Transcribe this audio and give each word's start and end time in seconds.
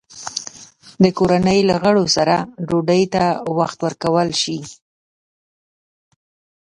د 1.03 1.05
کورنۍ 1.17 1.59
له 1.69 1.75
غړو 1.83 2.05
سره 2.15 2.35
ډوډۍ 2.67 3.03
ته 3.13 3.23
وخت 3.57 3.77
ورکول 3.85 4.29
شي؟ 4.41 4.57